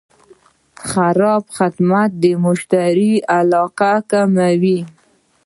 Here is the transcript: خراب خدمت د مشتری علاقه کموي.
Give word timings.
خراب 0.89 1.43
خدمت 1.57 2.09
د 2.23 2.25
مشتری 2.45 3.13
علاقه 3.37 3.93
کموي. 4.11 4.79